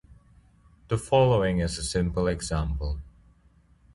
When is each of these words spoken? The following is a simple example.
The 0.87 0.97
following 0.97 1.59
is 1.59 1.77
a 1.77 1.83
simple 1.83 2.25
example. 2.25 2.97